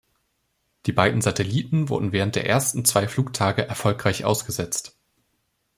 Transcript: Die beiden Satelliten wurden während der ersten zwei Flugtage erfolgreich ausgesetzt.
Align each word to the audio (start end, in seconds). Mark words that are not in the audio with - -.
Die 0.87 0.91
beiden 0.93 1.21
Satelliten 1.21 1.87
wurden 1.89 2.11
während 2.11 2.35
der 2.35 2.47
ersten 2.47 2.85
zwei 2.85 3.07
Flugtage 3.07 3.67
erfolgreich 3.67 4.25
ausgesetzt. 4.25 4.97